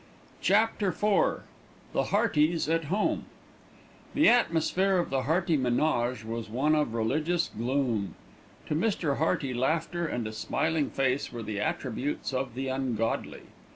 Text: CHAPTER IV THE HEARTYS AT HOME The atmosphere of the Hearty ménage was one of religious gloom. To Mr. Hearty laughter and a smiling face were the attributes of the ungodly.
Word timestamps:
CHAPTER 0.41 0.87
IV 0.87 1.43
THE 1.93 2.05
HEARTYS 2.05 2.67
AT 2.67 2.85
HOME 2.85 3.25
The 4.15 4.29
atmosphere 4.29 4.97
of 4.97 5.11
the 5.11 5.21
Hearty 5.27 5.55
ménage 5.59 6.25
was 6.25 6.49
one 6.49 6.73
of 6.73 6.95
religious 6.95 7.51
gloom. 7.55 8.15
To 8.65 8.73
Mr. 8.73 9.17
Hearty 9.17 9.53
laughter 9.53 10.07
and 10.07 10.25
a 10.25 10.33
smiling 10.33 10.89
face 10.89 11.31
were 11.31 11.43
the 11.43 11.59
attributes 11.61 12.33
of 12.33 12.55
the 12.55 12.67
ungodly. 12.67 13.43